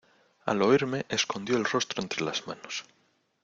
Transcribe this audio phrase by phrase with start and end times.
[0.47, 2.85] al oírme escondió el rostro entre las manos: